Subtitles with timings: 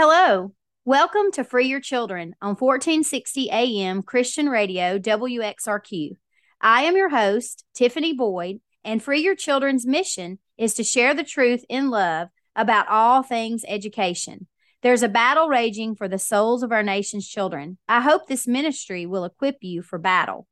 [0.00, 0.52] Hello.
[0.84, 6.12] Welcome to Free Your Children on 1460 AM Christian Radio WXRQ.
[6.60, 11.24] I am your host, Tiffany Boyd, and Free Your Children's mission is to share the
[11.24, 14.46] truth in love about all things education.
[14.82, 17.78] There's a battle raging for the souls of our nation's children.
[17.88, 20.46] I hope this ministry will equip you for battle.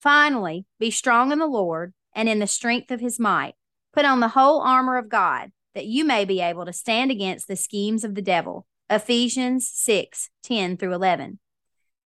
[0.00, 3.56] Finally, be strong in the Lord and in the strength of his might.
[3.92, 7.48] Put on the whole armor of God that you may be able to stand against
[7.48, 8.64] the schemes of the devil.
[8.88, 11.38] Ephesians 6 10 through 11.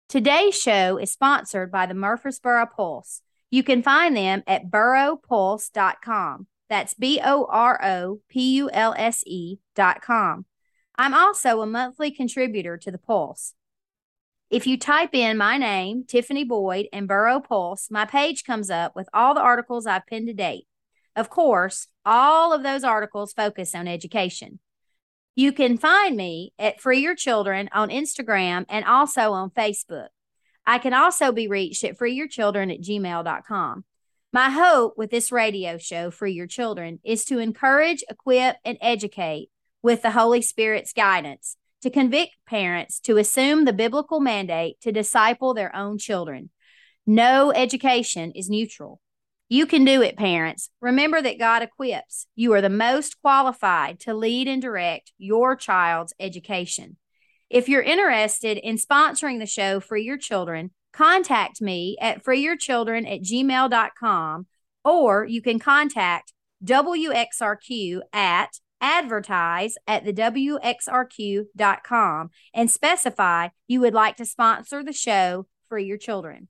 [0.09, 3.21] Today's show is sponsored by the Murfreesboro Pulse.
[3.49, 6.47] You can find them at boropulse.com.
[6.69, 10.45] That's B O R O P U L S E.com.
[10.95, 13.53] I'm also a monthly contributor to the Pulse.
[14.49, 18.95] If you type in my name, Tiffany Boyd, and Boro Pulse, my page comes up
[18.95, 20.65] with all the articles I've pinned to date.
[21.15, 24.59] Of course, all of those articles focus on education.
[25.35, 30.07] You can find me at Free Your Children on Instagram and also on Facebook.
[30.65, 33.85] I can also be reached at freeyourchildren at gmail.com.
[34.33, 39.49] My hope with this radio show, Free Your Children, is to encourage, equip, and educate
[39.81, 45.53] with the Holy Spirit's guidance to convict parents to assume the biblical mandate to disciple
[45.53, 46.49] their own children.
[47.05, 49.00] No education is neutral.
[49.51, 50.69] You can do it, parents.
[50.79, 52.25] Remember that God equips.
[52.37, 56.95] You are the most qualified to lead and direct your child's education.
[57.49, 63.23] If you're interested in sponsoring the show for your children, contact me at freeyourchildren at
[63.23, 64.47] gmail.com
[64.85, 66.31] or you can contact
[66.63, 75.45] WXRQ at advertise at the WXRQ.com and specify you would like to sponsor the show
[75.67, 76.47] for your children.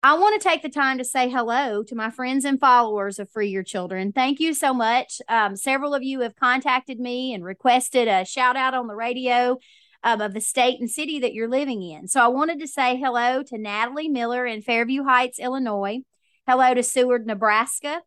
[0.00, 3.28] I want to take the time to say hello to my friends and followers of
[3.30, 4.12] Free Your Children.
[4.12, 5.20] Thank you so much.
[5.28, 9.58] Um, several of you have contacted me and requested a shout out on the radio
[10.04, 12.06] um, of the state and city that you're living in.
[12.06, 16.02] So I wanted to say hello to Natalie Miller in Fairview Heights, Illinois.
[16.46, 18.02] Hello to Seward, Nebraska.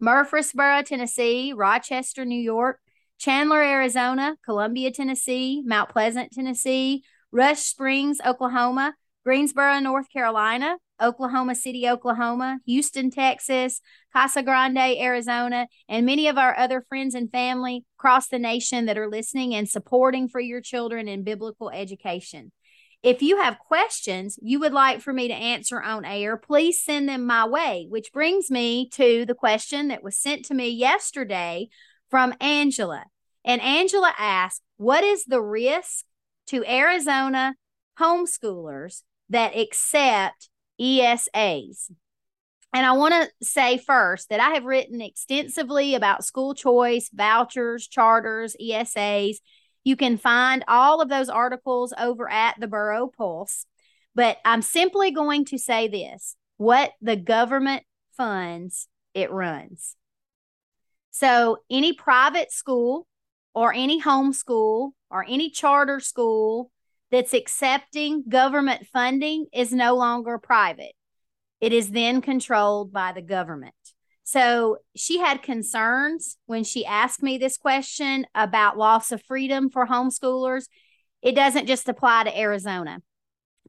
[0.00, 1.52] Murfreesboro, Tennessee.
[1.52, 2.80] Rochester, New York.
[3.18, 4.36] Chandler, Arizona.
[4.42, 5.62] Columbia, Tennessee.
[5.66, 7.04] Mount Pleasant, Tennessee.
[7.30, 8.94] Rush Springs, Oklahoma.
[9.22, 10.76] Greensboro, North Carolina.
[11.00, 13.80] Oklahoma City, Oklahoma, Houston, Texas,
[14.12, 18.98] Casa Grande, Arizona, and many of our other friends and family across the nation that
[18.98, 22.52] are listening and supporting for your children in biblical education.
[23.02, 27.08] If you have questions you would like for me to answer on air, please send
[27.08, 31.68] them my way, which brings me to the question that was sent to me yesterday
[32.10, 33.04] from Angela.
[33.42, 36.04] And Angela asked, What is the risk
[36.48, 37.54] to Arizona
[37.98, 40.49] homeschoolers that accept
[40.80, 41.90] ESAs.
[42.72, 47.88] And I want to say first that I have written extensively about school choice, vouchers,
[47.88, 49.36] charters, ESAs.
[49.82, 53.66] You can find all of those articles over at the Boro Pulse.
[54.14, 57.82] But I'm simply going to say this what the government
[58.16, 59.96] funds, it runs.
[61.10, 63.06] So any private school
[63.54, 66.70] or any homeschool or any charter school
[67.10, 70.92] that's accepting government funding is no longer private.
[71.60, 73.74] It is then controlled by the government.
[74.22, 79.86] So she had concerns when she asked me this question about loss of freedom for
[79.86, 80.66] homeschoolers.
[81.20, 83.00] It doesn't just apply to Arizona,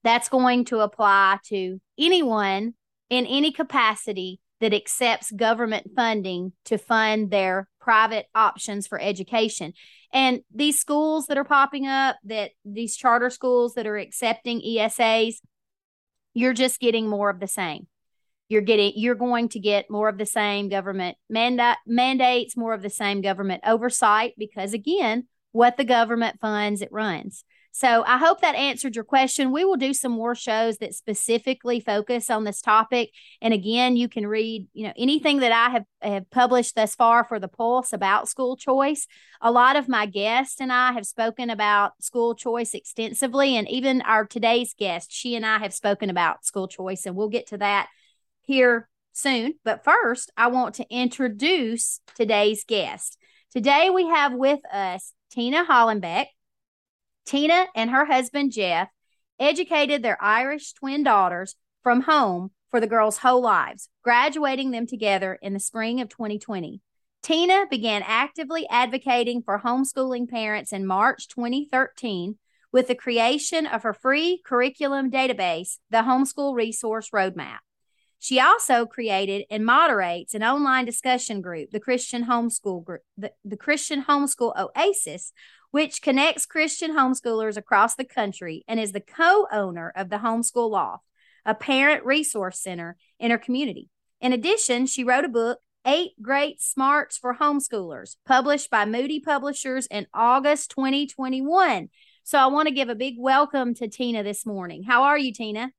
[0.04, 2.76] that's going to apply to anyone
[3.10, 9.74] in any capacity that accepts government funding to fund their private options for education.
[10.14, 15.36] And these schools that are popping up, that these charter schools that are accepting ESAs,
[16.34, 17.88] you're just getting more of the same.
[18.50, 22.82] You're getting you're going to get more of the same government manda- mandates, more of
[22.82, 27.44] the same government oversight because again, what the government funds it runs.
[27.74, 29.54] So I hope that answered your question.
[29.54, 33.12] We will do some more shows that specifically focus on this topic.
[33.42, 37.24] And again, you can read, you know, anything that I have, have published thus far
[37.24, 39.08] for the Pulse about school choice.
[39.40, 43.56] A lot of my guests and I have spoken about school choice extensively.
[43.56, 47.06] And even our today's guest, she and I have spoken about school choice.
[47.06, 47.88] And we'll get to that
[48.42, 49.54] here soon.
[49.64, 53.18] But first, I want to introduce today's guest.
[53.54, 56.26] Today we have with us Tina Hollenbeck.
[57.32, 58.90] Tina and her husband, Jeff,
[59.40, 65.40] educated their Irish twin daughters from home for the girls' whole lives, graduating them together
[65.42, 66.82] in the spring of 2020.
[67.24, 72.38] Tina began actively advocating for homeschooling parents in March 2013
[72.74, 77.60] with the creation of her free curriculum database, the Homeschool Resource Roadmap.
[78.20, 83.58] She also created and moderates an online discussion group, the Christian Homeschool Group, the, the
[83.58, 85.32] Christian Homeschool Oasis,
[85.72, 91.06] which connects Christian homeschoolers across the country and is the co-owner of the Homeschool Loft,
[91.46, 93.90] a parent resource center in her community.
[94.20, 99.88] In addition, she wrote a book, Eight Great Smarts for Homeschoolers, published by Moody Publishers
[99.88, 101.90] in August 2021.
[102.24, 104.84] So I want to give a big welcome to Tina this morning.
[104.84, 105.72] How are you, Tina?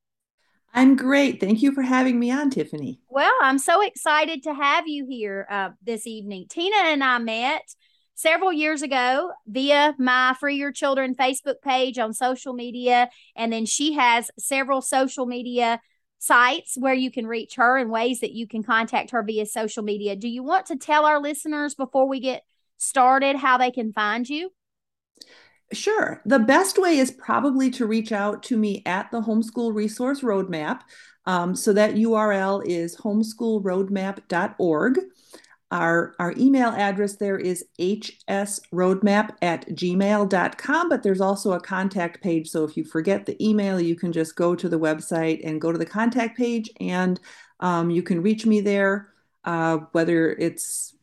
[0.74, 1.38] I'm great.
[1.38, 2.98] Thank you for having me on, Tiffany.
[3.08, 6.46] Well, I'm so excited to have you here uh, this evening.
[6.48, 7.62] Tina and I met
[8.22, 13.10] several years ago via my Free Your Children Facebook page on social media.
[13.34, 15.80] And then she has several social media
[16.19, 19.82] sites where you can reach her and ways that you can contact her via social
[19.82, 20.14] media.
[20.14, 22.44] Do you want to tell our listeners before we get
[22.78, 24.50] started how they can find you?
[25.72, 26.22] Sure.
[26.25, 30.82] The best way is probably to reach out to me at the Homeschool Resource Roadmap.
[31.25, 34.98] Um, so that URL is homeschoolroadmap.org.
[35.72, 42.50] Our, our email address there is hsroadmap at gmail.com, but there's also a contact page.
[42.50, 45.72] So if you forget the email, you can just go to the website and go
[45.72, 47.19] to the contact page, and
[47.60, 49.14] um, you can reach me there,
[49.44, 50.94] uh, whether it's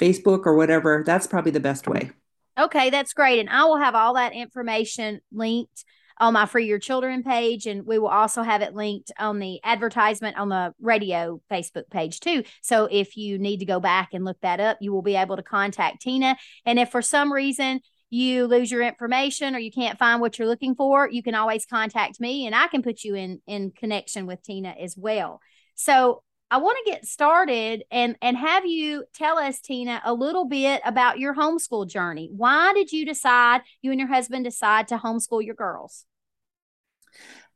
[0.00, 1.02] Facebook or whatever.
[1.04, 2.12] That's probably the best way.
[2.56, 3.40] Okay, that's great.
[3.40, 5.84] And I will have all that information linked
[6.20, 7.66] on my Free Your Children page.
[7.66, 12.20] And we will also have it linked on the advertisement on the radio Facebook page
[12.20, 12.44] too.
[12.62, 15.36] So if you need to go back and look that up, you will be able
[15.36, 16.36] to contact Tina.
[16.64, 17.80] And if for some reason
[18.10, 21.66] you lose your information or you can't find what you're looking for, you can always
[21.66, 25.40] contact me and I can put you in in connection with Tina as well.
[25.74, 30.46] So I want to get started and and have you tell us, Tina, a little
[30.46, 32.30] bit about your homeschool journey.
[32.34, 36.06] Why did you decide you and your husband decide to homeschool your girls?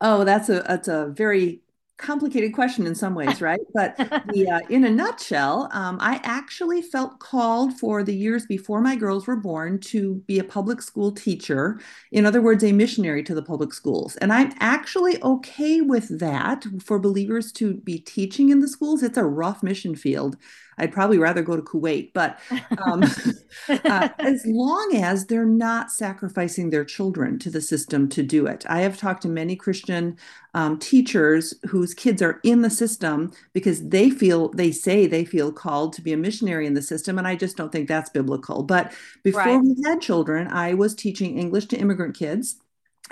[0.00, 1.62] Oh, that's a that's a very
[2.02, 3.60] complicated question in some ways, right?
[3.72, 3.96] But
[4.32, 8.96] the, uh, in a nutshell, um, I actually felt called for the years before my
[8.96, 11.80] girls were born to be a public school teacher.
[12.10, 14.16] In other words, a missionary to the public schools.
[14.16, 19.02] And I'm actually okay with that for believers to be teaching in the schools.
[19.02, 20.36] It's a rough mission field.
[20.78, 22.38] I'd probably rather go to Kuwait, but
[22.84, 23.02] um,
[23.68, 28.64] uh, as long as they're not sacrificing their children to the system to do it.
[28.68, 30.16] I have talked to many Christian
[30.54, 35.52] um, teachers whose kids are in the system because they feel, they say they feel
[35.52, 37.18] called to be a missionary in the system.
[37.18, 38.62] And I just don't think that's biblical.
[38.62, 38.92] But
[39.22, 39.60] before right.
[39.60, 42.56] we had children, I was teaching English to immigrant kids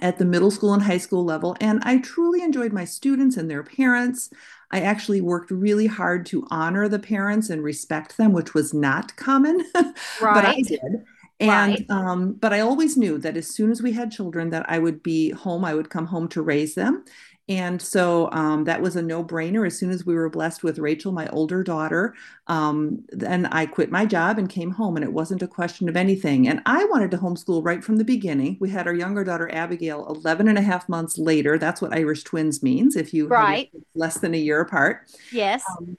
[0.00, 1.56] at the middle school and high school level.
[1.60, 4.30] And I truly enjoyed my students and their parents.
[4.70, 9.14] I actually worked really hard to honor the parents and respect them, which was not
[9.16, 9.94] common, right.
[10.20, 11.04] but I did.
[11.40, 11.90] And right.
[11.90, 15.02] um, but I always knew that as soon as we had children, that I would
[15.02, 15.64] be home.
[15.64, 17.04] I would come home to raise them,
[17.50, 19.66] and so um, that was a no brainer.
[19.66, 22.14] As soon as we were blessed with Rachel, my older daughter,
[22.46, 25.96] um, then I quit my job and came home, and it wasn't a question of
[25.96, 26.46] anything.
[26.46, 28.56] And I wanted to homeschool right from the beginning.
[28.60, 31.58] We had our younger daughter, Abigail, 11 and a half months later.
[31.58, 33.68] That's what Irish twins means if you right.
[33.96, 35.10] less than a year apart.
[35.32, 35.64] Yes.
[35.76, 35.96] Um,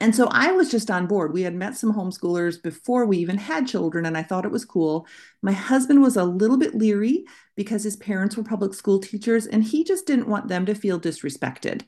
[0.00, 1.32] and so I was just on board.
[1.32, 4.64] We had met some homeschoolers before we even had children, and I thought it was
[4.64, 5.06] cool.
[5.42, 7.24] My husband was a little bit leery
[7.56, 11.00] because his parents were public school teachers, and he just didn't want them to feel
[11.00, 11.82] disrespected.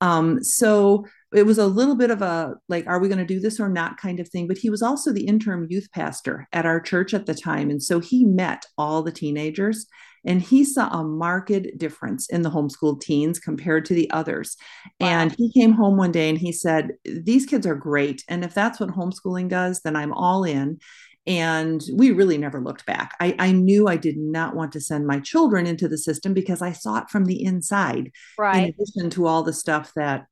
[0.00, 3.40] Um, so it was a little bit of a like, are we going to do
[3.40, 4.48] this or not kind of thing.
[4.48, 7.70] But he was also the interim youth pastor at our church at the time.
[7.70, 9.86] And so he met all the teenagers
[10.24, 14.56] and he saw a marked difference in the homeschooled teens compared to the others.
[15.00, 15.08] Wow.
[15.08, 18.22] And he came home one day and he said, These kids are great.
[18.28, 20.78] And if that's what homeschooling does, then I'm all in.
[21.26, 23.14] And we really never looked back.
[23.20, 26.62] I, I, knew I did not want to send my children into the system because
[26.62, 28.10] I saw it from the inside.
[28.38, 28.56] Right.
[28.56, 30.26] In addition to all the stuff that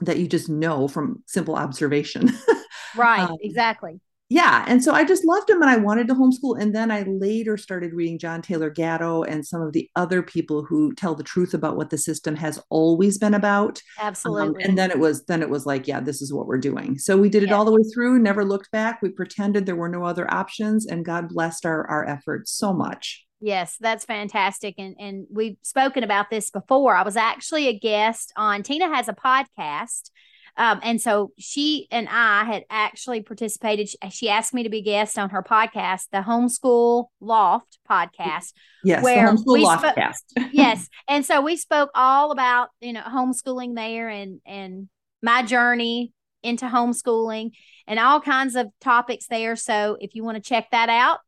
[0.00, 2.32] that you just know from simple observation.
[2.96, 6.60] right, um, exactly yeah and so i just loved him and i wanted to homeschool
[6.60, 10.62] and then i later started reading john taylor gatto and some of the other people
[10.62, 14.78] who tell the truth about what the system has always been about absolutely um, and
[14.78, 17.28] then it was then it was like yeah this is what we're doing so we
[17.28, 20.30] did it all the way through never looked back we pretended there were no other
[20.32, 24.74] options and god blessed our our efforts so much Yes, that's fantastic.
[24.78, 26.96] And and we've spoken about this before.
[26.96, 30.10] I was actually a guest on Tina has a podcast
[30.58, 33.88] um, and so she and I had actually participated.
[34.10, 38.52] She asked me to be guest on her podcast, the Homeschool Loft podcast.
[38.82, 40.16] Yes, where the Homeschool Loftcast.
[40.36, 44.88] Spo- yes, and so we spoke all about you know homeschooling there and and
[45.22, 46.12] my journey
[46.42, 47.52] into homeschooling
[47.86, 49.54] and all kinds of topics there.
[49.54, 51.20] So if you want to check that out,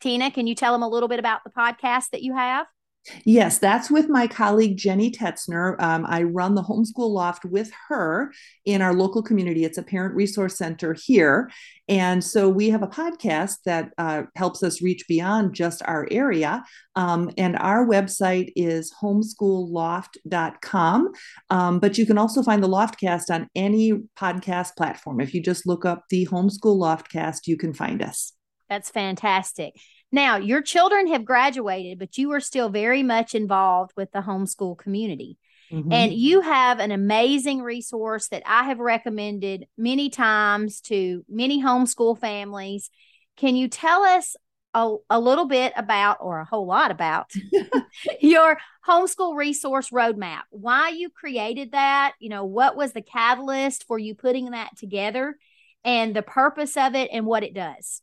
[0.00, 2.66] Tina, can you tell them a little bit about the podcast that you have?
[3.24, 5.78] Yes, that's with my colleague Jenny Tetzner.
[5.80, 8.32] Um, I run the homeschool loft with her
[8.64, 9.64] in our local community.
[9.64, 11.50] It's a parent resource center here.
[11.86, 16.64] And so we have a podcast that uh, helps us reach beyond just our area.
[16.96, 21.12] Um, and our website is homeschoolloft.com.
[21.50, 25.20] Um, but you can also find the Loftcast on any podcast platform.
[25.20, 28.32] If you just look up the Homeschool Loftcast, you can find us.
[28.70, 29.74] That's fantastic.
[30.14, 34.78] Now, your children have graduated, but you are still very much involved with the homeschool
[34.78, 35.38] community.
[35.72, 35.92] Mm-hmm.
[35.92, 42.16] And you have an amazing resource that I have recommended many times to many homeschool
[42.16, 42.90] families.
[43.36, 44.36] Can you tell us
[44.72, 47.32] a, a little bit about, or a whole lot about,
[48.20, 48.56] your
[48.86, 50.42] homeschool resource roadmap?
[50.50, 52.12] Why you created that?
[52.20, 55.34] You know, what was the catalyst for you putting that together,
[55.82, 58.00] and the purpose of it, and what it does?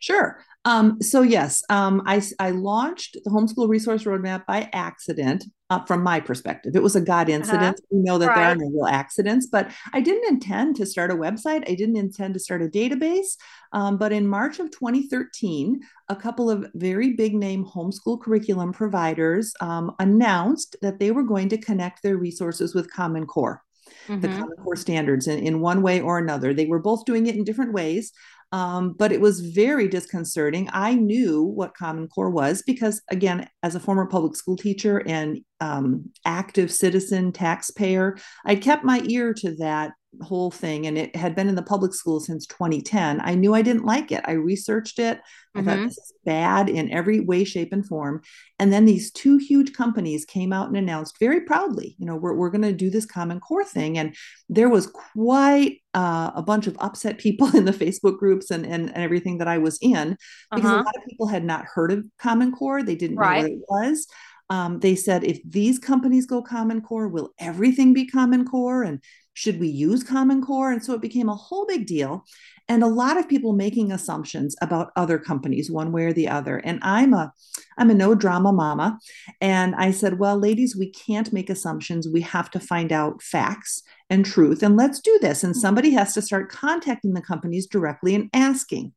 [0.00, 0.44] Sure.
[0.68, 5.44] Um, so yes, um, I, I launched the homeschool resource roadmap by accident.
[5.70, 7.36] Uh, from my perspective, it was a God uh-huh.
[7.38, 7.76] incident.
[7.78, 7.86] Uh-huh.
[7.90, 8.36] We know that right.
[8.36, 11.68] there are no real accidents, but I didn't intend to start a website.
[11.68, 13.36] I didn't intend to start a database.
[13.72, 19.52] Um, but in March of 2013, a couple of very big name homeschool curriculum providers
[19.60, 23.62] um, announced that they were going to connect their resources with Common Core.
[24.06, 24.20] Mm-hmm.
[24.20, 26.54] the Common Core standards in, in one way or another.
[26.54, 28.12] They were both doing it in different ways.
[28.50, 30.68] Um, but it was very disconcerting.
[30.72, 35.40] I knew what Common Core was because, again, as a former public school teacher and
[35.60, 41.34] um, active citizen taxpayer, I kept my ear to that whole thing and it had
[41.34, 44.22] been in the public school since 2010 i knew i didn't like it.
[44.24, 45.20] I researched it.
[45.54, 45.68] I mm-hmm.
[45.68, 48.22] thought this is bad in every way shape and form.
[48.58, 52.34] And then these two huge companies came out and announced very proudly you know we're,
[52.34, 53.98] we're going to do this common core thing.
[53.98, 54.14] And
[54.48, 58.88] there was quite uh, a bunch of upset people in the facebook groups and, and,
[58.88, 60.16] and everything that i was in
[60.52, 60.82] because uh-huh.
[60.82, 62.82] a lot of people had not heard of common core.
[62.82, 63.42] They didn't right.
[63.42, 64.06] know what it was.
[64.50, 68.82] Um, they said if these companies go common core will everything be common core?
[68.82, 69.02] And
[69.38, 70.72] should we use Common Core?
[70.72, 72.24] And so it became a whole big deal.
[72.68, 76.56] And a lot of people making assumptions about other companies, one way or the other.
[76.56, 77.32] And I'm a
[77.78, 78.98] I'm a no drama mama.
[79.40, 82.08] And I said, well, ladies, we can't make assumptions.
[82.08, 84.64] We have to find out facts and truth.
[84.64, 85.44] And let's do this.
[85.44, 88.92] And somebody has to start contacting the companies directly and asking.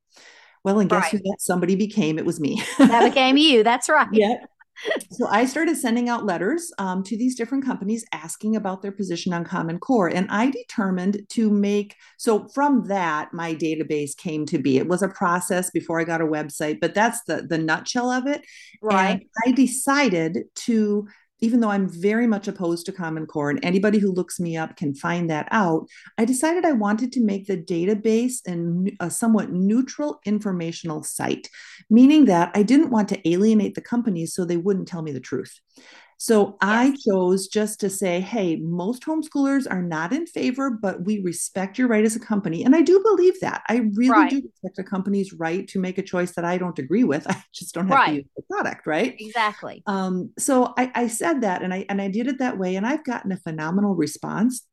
[0.64, 1.12] Well, and guess right.
[1.12, 2.18] who that somebody became?
[2.18, 2.64] It was me.
[2.80, 3.62] that became you.
[3.62, 4.08] That's right.
[4.12, 4.38] Yeah
[5.10, 9.34] so I started sending out letters um, to these different companies asking about their position
[9.34, 10.08] on Common Core.
[10.08, 14.78] And I determined to make, so from that, my database came to be.
[14.78, 18.28] It was a process before I got a website, but that's the, the nutshell of
[18.28, 18.46] it.
[18.82, 19.12] Right.
[19.12, 21.08] And I decided to
[21.42, 24.78] even though I'm very much opposed to Common Core, and anybody who looks me up
[24.78, 29.52] can find that out, I decided I wanted to make the database and a somewhat
[29.52, 31.50] neutral informational site,
[31.90, 35.20] meaning that I didn't want to alienate the companies so they wouldn't tell me the
[35.20, 35.60] truth.
[36.22, 36.58] So.
[36.62, 41.78] I chose just to say, hey, most homeschoolers are not in favor, but we respect
[41.78, 42.64] your right as a company.
[42.64, 43.64] And I do believe that.
[43.68, 44.30] I really right.
[44.30, 47.28] do respect a company's right to make a choice that I don't agree with.
[47.30, 48.08] I just don't have right.
[48.10, 49.16] to use the product, right?
[49.20, 49.84] Exactly.
[49.88, 52.86] Um, so I, I said that and I and I did it that way, and
[52.86, 54.66] I've gotten a phenomenal response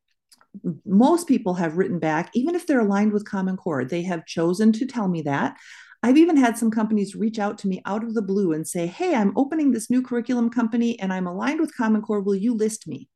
[0.84, 4.72] most people have written back, even if they're aligned with Common Core, they have chosen
[4.72, 5.56] to tell me that.
[6.02, 8.86] I've even had some companies reach out to me out of the blue and say,
[8.86, 12.20] Hey, I'm opening this new curriculum company and I'm aligned with Common Core.
[12.20, 13.08] Will you list me?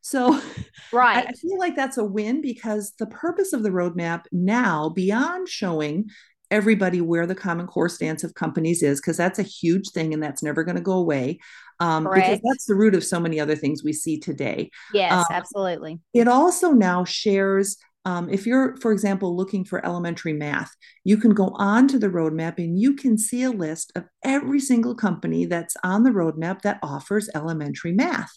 [0.00, 0.40] So,
[0.92, 1.26] right.
[1.28, 6.06] I, feel like that's a win because the purpose of the roadmap now, beyond showing
[6.50, 10.22] everybody where the Common Core stance of companies is, because that's a huge thing and
[10.22, 11.38] that's never going to go away.
[11.78, 14.70] Um, because that's the root of so many other things we see today.
[14.92, 15.98] Yes, um, absolutely.
[16.12, 21.32] It also now shares um, if you're, for example, looking for elementary math, you can
[21.32, 25.44] go on to the roadmap and you can see a list of every single company
[25.44, 28.32] that's on the roadmap that offers elementary math.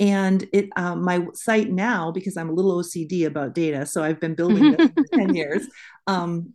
[0.00, 4.20] And it, um, my site now, because I'm a little OCD about data, so I've
[4.20, 5.68] been building this for 10 years.
[6.06, 6.54] Um,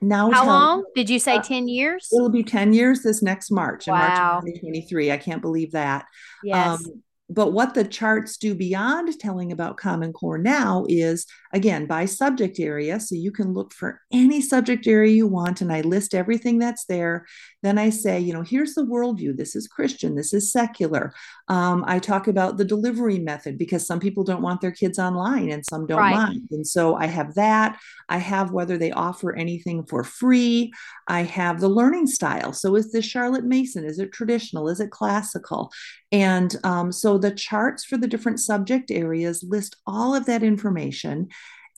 [0.00, 1.36] now, how long did you say?
[1.36, 2.08] Uh, 10 years?
[2.14, 4.34] It'll be 10 years this next March, in wow.
[4.34, 5.10] March 2023.
[5.10, 6.06] I can't believe that.
[6.44, 6.86] Yes.
[6.86, 12.06] Um, but what the charts do beyond telling about Common Core now is again by
[12.06, 12.98] subject area.
[13.00, 16.86] So you can look for any subject area you want, and I list everything that's
[16.86, 17.26] there.
[17.62, 19.36] Then I say, you know, here's the worldview.
[19.36, 20.14] This is Christian.
[20.14, 21.12] This is secular.
[21.48, 25.50] Um, I talk about the delivery method because some people don't want their kids online
[25.50, 26.14] and some don't right.
[26.14, 26.48] mind.
[26.50, 27.78] And so I have that.
[28.08, 30.72] I have whether they offer anything for free.
[31.06, 32.52] I have the learning style.
[32.52, 33.84] So is this Charlotte Mason?
[33.84, 34.68] Is it traditional?
[34.68, 35.72] Is it classical?
[36.12, 41.28] And um, so the charts for the different subject areas list all of that information,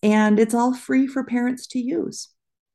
[0.03, 2.29] and it's all free for parents to use.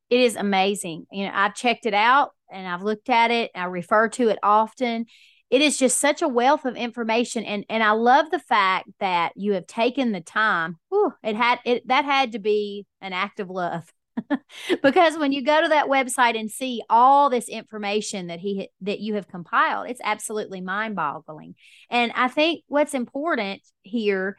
[0.10, 1.08] It is amazing.
[1.12, 3.52] You know, I've checked it out and I've looked at it.
[3.56, 5.06] I refer to it often.
[5.50, 9.34] It is just such a wealth of information and and I love the fact that
[9.36, 10.78] you have taken the time.
[10.90, 13.92] Whew, it had it that had to be an act of love.
[14.82, 19.00] because when you go to that website and see all this information that he that
[19.00, 21.56] you have compiled, it's absolutely mind-boggling.
[21.90, 24.38] And I think what's important here,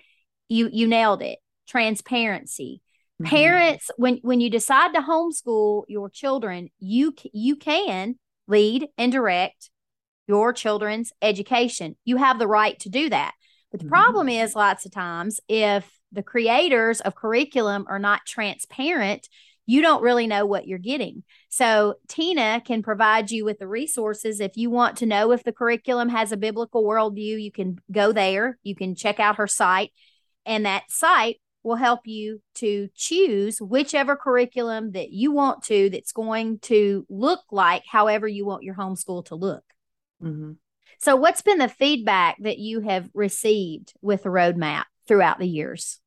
[0.49, 1.39] you you nailed it.
[1.69, 2.83] Transparency.
[3.21, 3.31] Mm-hmm.
[3.31, 8.17] Parents, when when you decide to homeschool your children, you you can
[8.49, 9.71] lead and direct
[10.27, 11.97] your children's education.
[12.05, 13.33] You have the right to do that.
[13.71, 13.95] But the mm-hmm.
[13.95, 19.29] problem is, lots of times, if the creators of curriculum are not transparent,
[19.67, 21.25] you don't really know what you're getting.
[21.49, 24.41] So, Tina can provide you with the resources.
[24.41, 28.13] If you want to know if the curriculum has a biblical worldview, you can go
[28.13, 29.91] there, you can check out her site,
[30.45, 36.13] and that site will help you to choose whichever curriculum that you want to that's
[36.13, 39.65] going to look like however you want your homeschool to look.
[40.23, 40.53] Mm-hmm.
[40.99, 45.99] So, what's been the feedback that you have received with the roadmap throughout the years?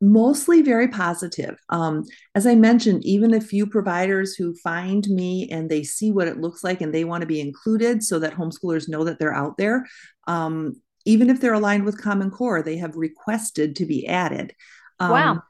[0.00, 1.56] Mostly very positive.
[1.68, 6.28] Um, as I mentioned, even a few providers who find me and they see what
[6.28, 9.34] it looks like and they want to be included so that homeschoolers know that they're
[9.34, 9.86] out there.
[10.26, 14.54] Um, even if they're aligned with Common Core, they have requested to be added.
[14.98, 15.42] Um, wow.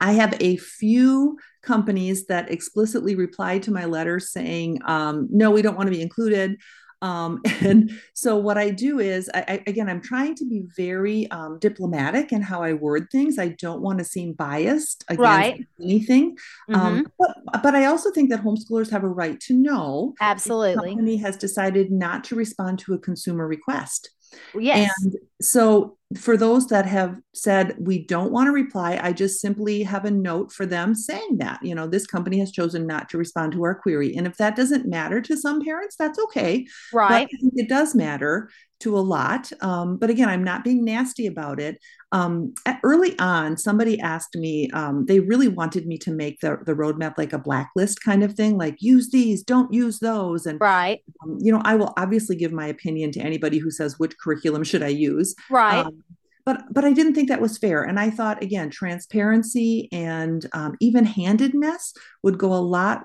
[0.00, 5.62] I have a few companies that explicitly replied to my letter saying, um, no, we
[5.62, 6.56] don't want to be included.
[7.04, 11.30] Um, and so what I do is, I, I, again, I'm trying to be very
[11.30, 13.38] um, diplomatic in how I word things.
[13.38, 15.66] I don't want to seem biased against right.
[15.80, 16.36] anything.
[16.72, 16.86] Um, mm-hmm.
[16.86, 20.14] Um, but, but I also think that homeschoolers have a right to know.
[20.20, 20.74] Absolutely.
[20.74, 24.10] The company has decided not to respond to a consumer request.
[24.58, 24.90] Yes.
[25.02, 29.82] And so for those that have said we don't want to reply, I just simply
[29.82, 33.18] have a note for them saying that, you know, this company has chosen not to
[33.18, 34.16] respond to our query.
[34.16, 36.66] And if that doesn't matter to some parents, that's okay.
[36.92, 37.28] Right.
[37.30, 38.50] But it does matter
[38.80, 39.50] to a lot.
[39.62, 41.78] Um, but again, I'm not being nasty about it.
[42.12, 46.74] Um, early on, somebody asked me, um, they really wanted me to make the, the
[46.74, 50.46] roadmap like a blacklist kind of thing, like use these, don't use those.
[50.46, 51.02] And, right.
[51.22, 54.64] Um, you know, I will obviously give my opinion to anybody who says, which curriculum
[54.64, 55.34] should I use?
[55.50, 56.02] Right um,
[56.44, 57.82] but but I didn't think that was fair.
[57.82, 63.04] And I thought again, transparency and um, even handedness would go a lot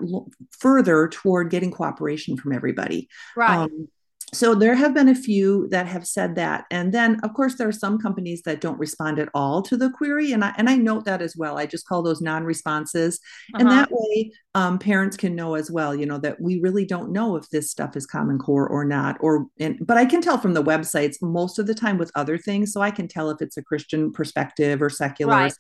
[0.52, 3.10] further toward getting cooperation from everybody.
[3.36, 3.58] Right.
[3.58, 3.88] Um,
[4.34, 7.68] so there have been a few that have said that and then of course there
[7.68, 10.76] are some companies that don't respond at all to the query and i and i
[10.76, 13.20] note that as well i just call those non-responses
[13.54, 13.62] uh-huh.
[13.62, 17.12] and that way um, parents can know as well you know that we really don't
[17.12, 20.38] know if this stuff is common core or not or and, but i can tell
[20.38, 23.42] from the websites most of the time with other things so i can tell if
[23.42, 25.54] it's a christian perspective or secular right.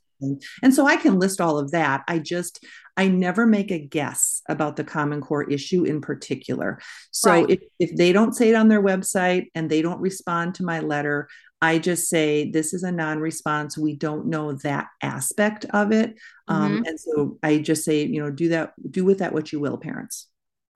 [0.62, 2.04] And so I can list all of that.
[2.08, 2.64] I just,
[3.00, 6.82] I never make a guess about the Common Core issue in particular.
[7.12, 7.50] So right.
[7.50, 10.82] if, if they don't say it on their website and they don't respond to my
[10.82, 11.30] letter,
[11.62, 13.78] I just say this is a non-response.
[13.78, 16.86] We don't know that aspect of it, um, mm-hmm.
[16.88, 19.78] and so I just say, you know, do that, do with that what you will,
[19.78, 20.28] parents.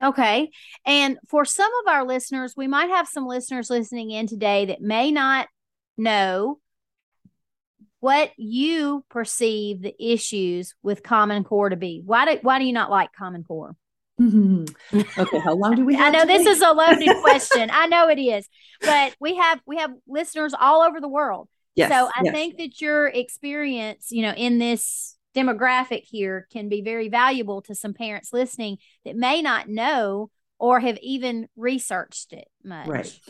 [0.02, 0.50] Okay,
[0.86, 4.80] and for some of our listeners, we might have some listeners listening in today that
[4.80, 5.48] may not
[5.98, 6.58] know
[8.04, 12.02] what you perceive the issues with Common Core to be.
[12.04, 13.74] Why do why do you not like Common Core?
[14.20, 16.14] okay, how long do we have?
[16.14, 17.70] I know this is a loaded question.
[17.72, 18.46] I know it is,
[18.82, 21.48] but we have we have listeners all over the world.
[21.76, 22.34] Yes, so I yes.
[22.34, 27.74] think that your experience, you know, in this demographic here can be very valuable to
[27.74, 32.86] some parents listening that may not know or have even researched it much.
[32.86, 33.20] Right.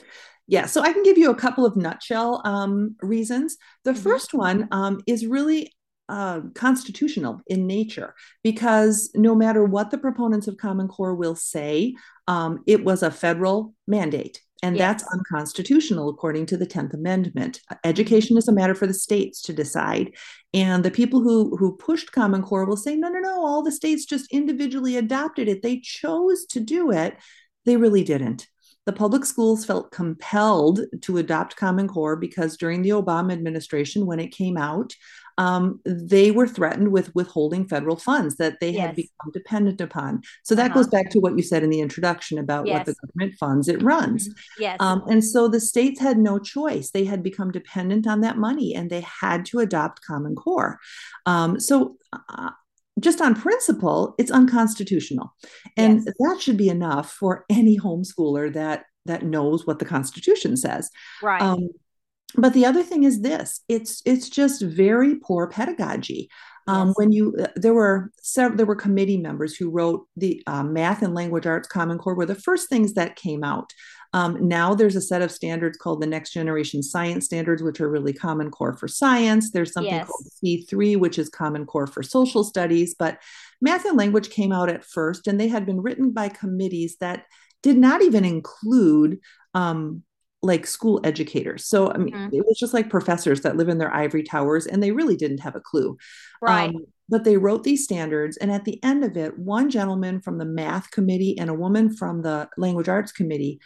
[0.47, 3.57] Yeah, so I can give you a couple of nutshell um, reasons.
[3.85, 4.03] The mm-hmm.
[4.03, 5.73] first one um, is really
[6.09, 11.95] uh, constitutional in nature because no matter what the proponents of Common Core will say,
[12.29, 14.43] um, it was a federal mandate.
[14.63, 15.03] And yes.
[15.03, 17.61] that's unconstitutional according to the 10th Amendment.
[17.85, 20.13] Education is a matter for the states to decide.
[20.55, 23.73] And the people who, who pushed Common Core will say, no, no, no, all the
[23.73, 25.63] states just individually adopted it.
[25.63, 27.17] They chose to do it.
[27.67, 28.47] They really didn't
[28.87, 34.21] the public schools felt compelled to adopt Common Core because during the Obama administration, when
[34.21, 34.95] it came out,
[35.39, 38.87] um, they were threatened with withholding federal funds that they yes.
[38.87, 40.23] had become dependent upon.
[40.43, 40.75] So that uh-huh.
[40.75, 42.79] goes back to what you said in the introduction about yes.
[42.79, 44.29] what the government funds it runs.
[44.29, 44.63] Mm-hmm.
[44.63, 44.77] Yes.
[44.81, 46.91] Um, and so the states had no choice.
[46.91, 50.79] They had become dependent on that money and they had to adopt Common Core.
[51.27, 52.51] Um, so uh,
[53.01, 55.35] just on principle, it's unconstitutional.
[55.77, 56.15] And yes.
[56.19, 60.91] that should be enough for any homeschooler that that knows what the Constitution says.
[61.23, 61.43] Right.
[61.43, 61.69] Um,
[62.37, 66.29] but the other thing is this it's it's just very poor pedagogy
[66.67, 66.97] Um, Yes.
[66.97, 71.03] when you uh, there were several there were committee members who wrote the uh, math
[71.03, 73.73] and language arts common core were the first things that came out
[74.15, 77.91] um, now there's a set of standards called the next generation science standards which are
[77.91, 80.07] really common core for science there's something Yes.
[80.07, 83.19] called c3 which is common core for social studies but
[83.61, 87.25] math and language came out at first and they had been written by committees that
[87.63, 89.19] did not even include
[89.55, 90.03] um,
[90.43, 91.65] like school educators.
[91.67, 92.35] So I mean, Mhm.
[92.35, 95.39] it was just like professors that live in their ivory towers, and they really didn't
[95.41, 95.97] have a clue.
[96.43, 96.69] Right.
[96.69, 100.37] Um, but they wrote these standards, and at the end of it, one gentleman from
[100.37, 103.59] the math committee and a woman from the language arts committee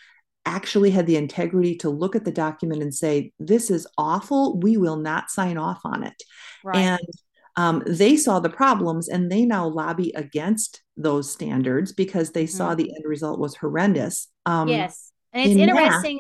[0.49, 4.59] actually had the integrity to look at the document and say, "This is awful.
[4.59, 6.23] We will not sign off on it."
[6.65, 6.77] right.
[6.77, 7.09] And
[7.57, 12.73] um, they saw the problems and they now lobby against those standards because they saw
[12.73, 12.77] Mhm.
[12.77, 14.29] the end result was horrendous.
[14.47, 15.13] Um, yes.
[15.33, 16.19] And it's in interesting.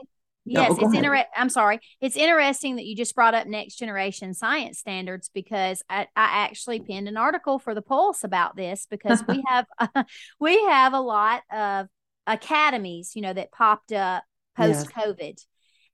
[0.50, 1.78] No, Yes, go it's inter- I'm sorry.
[2.00, 6.80] It's interesting that you just brought up next generation science standards because I, I actually
[6.80, 9.66] penned an article for the Pulse about this because we have
[10.40, 11.86] we have a lot of
[12.28, 14.22] academies, you know, that popped up
[14.56, 15.40] post COVID.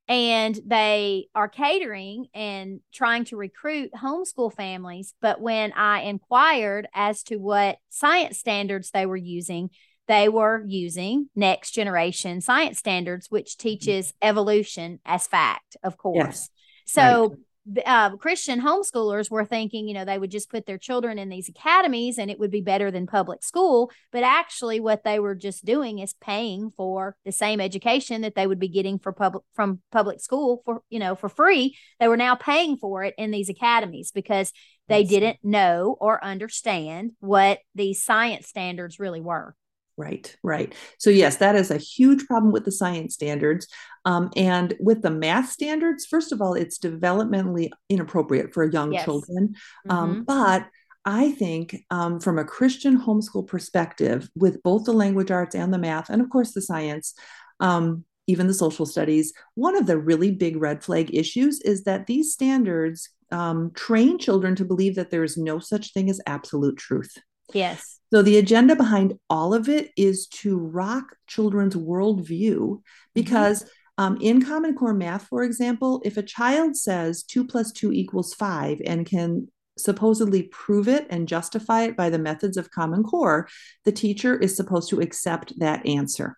[0.06, 5.14] And they are catering and trying to recruit homeschool families.
[5.22, 9.70] But when I inquired as to what science standards they were using,
[10.06, 13.68] they were using next generation science standards, which mm-hmm.
[13.68, 16.18] teaches evolution as fact, of course.
[16.26, 16.50] Yes.
[16.84, 17.42] So, the,
[17.86, 21.48] uh, Christian homeschoolers were thinking, you know, they would just put their children in these
[21.48, 23.90] academies and it would be better than public school.
[24.12, 28.46] But actually, what they were just doing is paying for the same education that they
[28.46, 31.76] would be getting for public from public school for you know for free.
[32.00, 34.52] They were now paying for it in these academies because
[34.88, 39.56] they didn't know or understand what these science standards really were.
[39.96, 40.74] Right, right.
[40.98, 43.68] So, yes, that is a huge problem with the science standards.
[44.04, 49.04] Um, and with the math standards, first of all, it's developmentally inappropriate for young Yes.
[49.04, 49.54] children.
[49.88, 50.26] Um, Mhm.
[50.26, 50.66] but
[51.04, 55.78] I think um, from a Christian homeschool perspective, with both the language arts and the
[55.78, 57.14] math, and of course the science,
[57.60, 62.06] um, even the social studies, one of the really big red flag issues is that
[62.06, 66.78] these standards um, train children to believe that there is no such thing as absolute
[66.78, 67.14] truth.
[67.52, 67.98] Yes.
[68.12, 72.80] So the agenda behind all of it is to rock children's worldview
[73.14, 77.92] because um, in Common Core math, for example, if a child says two plus two
[77.92, 83.02] equals five and can supposedly prove it and justify it by the methods of Common
[83.02, 83.48] Core,
[83.84, 86.36] the teacher is supposed to accept that answer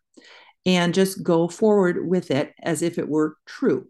[0.64, 3.86] and just go forward with it as if it were true.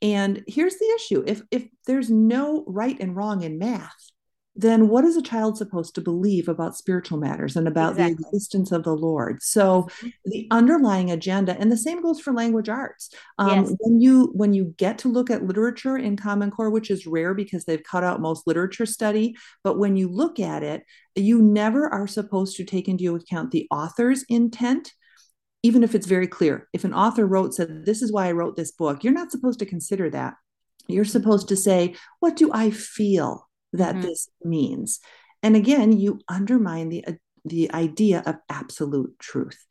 [0.00, 4.10] And here's the issue if, if there's no right and wrong in math,
[4.58, 8.14] then what is a child supposed to believe about spiritual matters and about Exactly.
[8.14, 9.40] the existence of the Lord?
[9.42, 9.88] So
[10.24, 13.10] the underlying agenda, and the same goes for language arts.
[13.38, 13.76] Um, Yes.
[13.78, 17.34] When you when you get to look at literature in Common Core, which is rare
[17.34, 20.82] because they've cut out most literature study, but when you look at it,
[21.14, 24.92] you never are supposed to take into account the author's intent
[25.64, 26.68] even if it's very clear.
[26.72, 29.58] If an author wrote, said, This is why I wrote this book, you're not supposed
[29.58, 30.34] to consider that.
[30.86, 34.02] You're supposed to say, What do I feel that Mhm.
[34.02, 35.00] this means?
[35.42, 37.12] And again, you undermine the, uh,
[37.44, 39.64] the idea of absolute truth.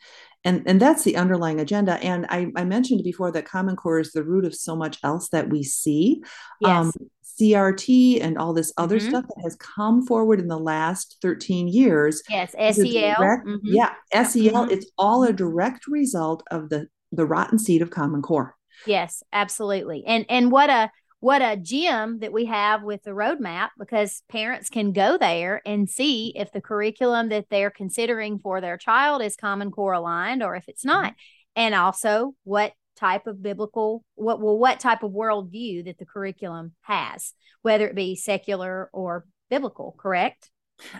[0.43, 1.95] And, and that's the underlying agenda.
[2.03, 5.29] And I, I mentioned before that Common Core is the root of so much else
[5.29, 6.23] that we see.
[6.61, 6.85] Yes.
[6.85, 6.91] Um,
[7.39, 9.09] CRT and all this other Mhm.
[9.09, 12.51] stuff that has come forward in the last 13 years yes.
[12.57, 13.15] SEL.
[13.17, 13.59] direct- Mhm.
[13.63, 14.71] yeah, SEL, Mhm.
[14.71, 18.53] it's all a direct result of the the rotten seed of Common Core.
[18.85, 20.03] Yes, absolutely.
[20.05, 24.69] And and what a what a gem that we have with the roadmap because parents
[24.69, 29.35] can go there and see if the curriculum that they're considering for their child is
[29.35, 31.13] common core aligned or if it's not.
[31.55, 36.73] And also what type of biblical what well what type of worldview that the curriculum
[36.81, 40.51] has, whether it be secular or biblical, correct?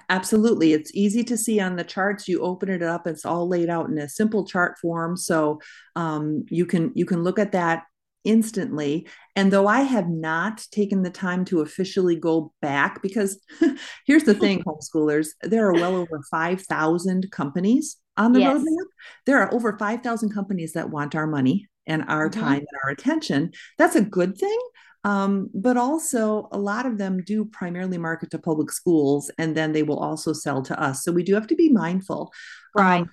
[0.09, 0.73] Absolutely.
[0.73, 2.27] It's easy to see on the charts.
[2.27, 5.15] You open it up, it's all laid out in a simple chart form.
[5.15, 5.61] So
[5.95, 7.83] um, you can you can look at that
[8.27, 9.07] instantly.
[9.35, 13.39] And though I have not taken the time to officially go back, because
[14.05, 18.59] here's the thing, homeschoolers, there are well over 5,000 companies on the Yes.
[18.59, 18.85] roadmap.
[19.25, 22.33] There are over 5,000 companies that want our money and our Mhm.
[22.33, 23.51] time and our attention.
[23.77, 24.59] That's a good thing.
[25.03, 29.71] Um, but also, a lot of them do primarily market to public schools, and then
[29.71, 31.03] they will also sell to us.
[31.03, 32.33] So we do have to be mindful.
[32.75, 33.01] Right.
[33.03, 33.09] Um,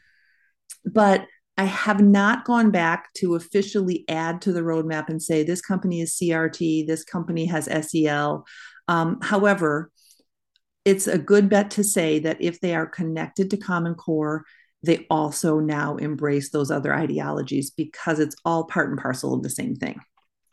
[0.85, 5.61] but I have not gone back to officially add to the roadmap and say this
[5.61, 8.45] company is CRT, this company has SEL.
[8.88, 9.90] Um, however,
[10.85, 14.45] it's a good bet to say that if they are connected to Common Core,
[14.83, 19.49] they also now embrace those other ideologies because it's all part and parcel of the
[19.49, 20.01] same thing.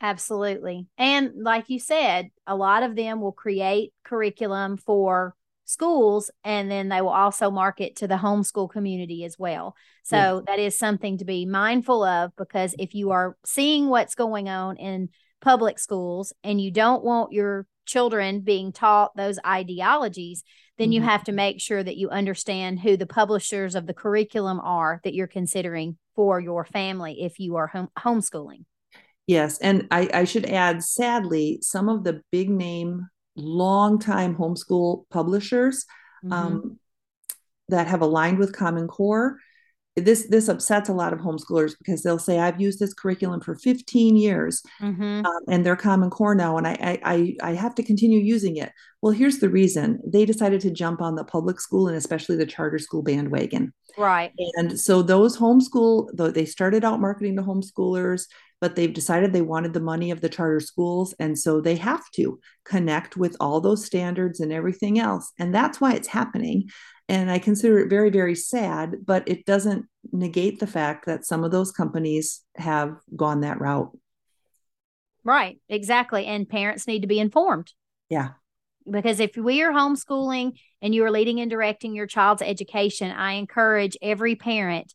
[0.00, 0.86] Absolutely.
[0.98, 5.34] And like you said, a lot of them will create curriculum for
[5.72, 9.74] schools and then they will also market to the homeschool community as well.
[10.04, 10.40] So yeah.
[10.46, 14.76] that is something to be mindful of because if you are seeing what's going on
[14.76, 15.08] in
[15.40, 20.44] public schools and you don't want your children being taught those ideologies,
[20.78, 20.92] then mm-hmm.
[20.92, 25.00] you have to make sure that you understand who the publishers of the curriculum are
[25.04, 28.64] that you're considering for your family if you are home- homeschooling.
[29.26, 29.58] Yes.
[29.58, 35.86] And I, I should add, sadly, some of the big name, long time homeschool publishers
[36.24, 36.32] mm-hmm.
[36.32, 36.78] um,
[37.68, 39.38] that have aligned with Common Core.
[39.94, 43.56] This this upsets a lot of homeschoolers because they'll say i've used this curriculum for
[43.56, 45.02] 15 years mm-hmm.
[45.26, 48.72] um, and they're common core now and I, I i have to continue using it.
[49.02, 50.00] Well here's the reason.
[50.06, 53.74] They decided to jump on the public school and especially the charter school bandwagon.
[53.98, 54.32] Right.
[54.56, 58.28] And so those homeschool though they started out marketing to homeschoolers
[58.62, 62.10] but they've decided they wanted the money of the charter schools and so they have
[62.12, 66.66] to connect with all those standards and everything else and that's why it's happening
[67.08, 71.44] and I consider it very, very sad, but it doesn't negate the fact that some
[71.44, 73.90] of those companies have gone that route.
[75.24, 76.26] Right, exactly.
[76.26, 77.72] And parents need to be informed.
[78.08, 78.30] Yeah.
[78.90, 83.32] Because if we are homeschooling and you are leading and directing your child's education, I
[83.34, 84.92] encourage every parent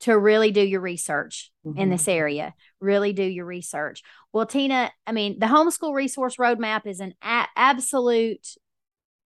[0.00, 1.78] to really do your research mm-hmm.
[1.78, 2.54] in this area.
[2.80, 4.02] Really do your research.
[4.32, 8.46] Well, Tina, I mean, the homeschool resource roadmap is an a- absolute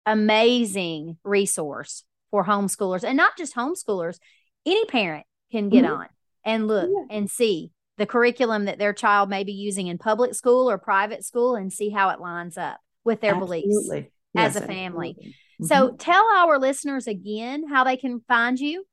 [0.06, 4.18] amazing resource for homeschoolers and not just homeschoolers.
[4.64, 5.94] Any parent can get mm-hmm.
[5.94, 6.08] on
[6.44, 7.16] and look yeah.
[7.16, 11.24] and see the curriculum that their child may be using in public school or private
[11.24, 13.62] school and see how it lines up with their Absolutely.
[13.62, 15.16] beliefs yes, as a family.
[15.20, 15.66] Mm-hmm.
[15.66, 18.84] So tell our listeners again how they can find you.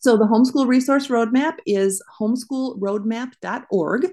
[0.00, 4.06] So the homeschool resource roadmap is homeschoolroadmap.org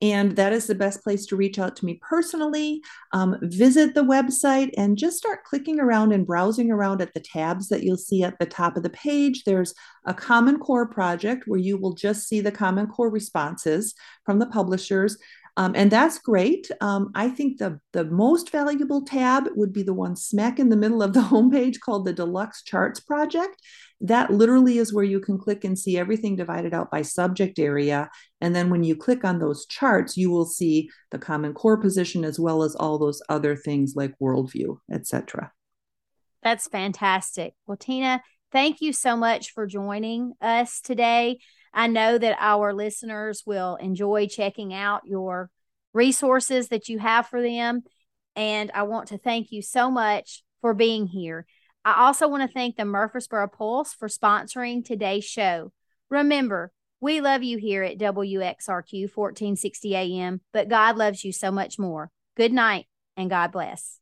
[0.00, 2.80] and that is the best place to reach out to me personally.
[3.12, 7.68] Um, visit the website and just start clicking around and browsing around at the tabs
[7.68, 9.42] that you'll see at the top of the page.
[9.44, 9.74] There's
[10.06, 14.46] a Common Core project where you will just see the Common Core responses from the
[14.46, 15.18] publishers.
[15.56, 16.70] Um, and that's great.
[16.80, 20.76] Um, I think the, the most valuable tab would be the one smack in the
[20.76, 23.60] middle of the homepage called the Deluxe Charts Project.
[24.00, 28.10] That literally is where you can click and see everything divided out by subject area.
[28.40, 32.24] And then when you click on those charts, you will see the Common Core position
[32.24, 35.52] as well as all those other things like worldview, etc.
[36.42, 37.54] That's fantastic.
[37.66, 41.40] Well, Tina, thank you so much for joining us today.
[41.74, 45.50] I know that our listeners will enjoy checking out your
[45.92, 47.82] resources that you have for them.
[48.36, 51.46] And I want to thank you so much for being here.
[51.84, 55.72] I also want to thank the Murfreesboro Pulse for sponsoring today's show.
[56.10, 61.78] Remember, we love you here at WXRQ 1460 AM, but God loves you so much
[61.78, 62.10] more.
[62.36, 62.86] Good night
[63.16, 64.00] and God bless.